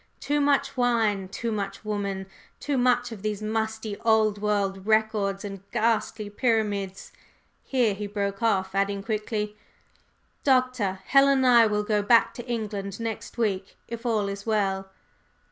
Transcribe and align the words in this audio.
"Too 0.19 0.41
much 0.41 0.75
wine, 0.75 1.27
too 1.29 1.51
much 1.51 1.85
woman, 1.85 2.25
too 2.59 2.75
much 2.75 3.11
of 3.11 3.21
these 3.21 3.43
musty 3.43 3.95
old 3.99 4.41
world 4.41 4.87
records 4.87 5.45
and 5.45 5.61
ghastly 5.71 6.27
pyramids!" 6.27 7.11
Here 7.61 7.93
he 7.93 8.07
broke 8.07 8.41
off, 8.41 8.73
adding 8.73 9.03
quickly: 9.03 9.55
"Doctor, 10.43 11.01
Helen 11.05 11.45
and 11.45 11.45
I 11.45 11.67
will 11.67 11.83
go 11.83 12.01
back 12.01 12.33
to 12.33 12.47
England 12.47 12.99
next 12.99 13.37
week, 13.37 13.77
if 13.87 14.03
all 14.03 14.27
is 14.27 14.43
well." 14.43 14.89